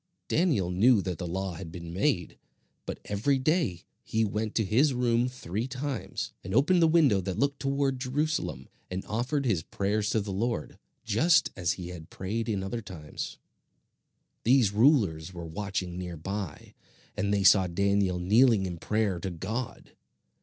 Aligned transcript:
Daniel 0.27 0.71
knew 0.71 0.99
that 0.99 1.19
the 1.19 1.27
law 1.27 1.53
had 1.53 1.71
been 1.71 1.93
made, 1.93 2.39
but 2.87 2.99
every 3.05 3.37
day 3.37 3.83
he 4.03 4.25
went 4.25 4.55
to 4.55 4.65
his 4.65 4.95
room 4.95 5.27
three 5.29 5.67
times, 5.67 6.33
and 6.43 6.55
opened 6.55 6.81
the 6.81 6.87
window 6.87 7.21
that 7.21 7.37
looked 7.37 7.59
toward 7.59 7.99
Jerusalem, 7.99 8.67
and 8.89 9.05
offered 9.05 9.45
his 9.45 9.61
prayers 9.61 10.09
to 10.09 10.19
the 10.19 10.31
Lord, 10.33 10.79
just 11.05 11.51
as 11.55 11.73
he 11.73 11.89
had 11.89 12.09
prayed 12.09 12.49
in 12.49 12.63
other 12.63 12.81
times. 12.81 13.37
These 14.43 14.71
rulers 14.73 15.35
were 15.35 15.45
watching 15.45 15.99
near 15.99 16.17
by, 16.17 16.73
and 17.15 17.31
they 17.31 17.43
saw 17.43 17.67
Daniel 17.67 18.17
kneeling 18.17 18.65
in 18.65 18.79
prayer 18.79 19.19
to 19.19 19.29
God. 19.29 19.91